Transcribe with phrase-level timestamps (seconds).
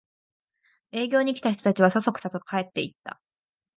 [0.93, 3.21] 営業に来た人たちはそそくさと帰っていった